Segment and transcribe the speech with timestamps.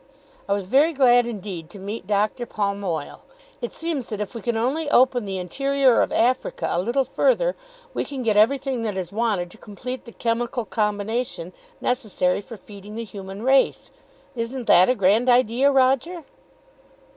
[0.49, 2.47] "I was very glad indeed to meet Dr.
[2.47, 3.21] Palmoil.
[3.61, 7.55] It seems that if we can only open the interior of Africa a little further,
[7.93, 12.95] we can get everything that is wanted to complete the chemical combination necessary for feeding
[12.95, 13.91] the human race.
[14.35, 16.23] Isn't that a grand idea, Roger?"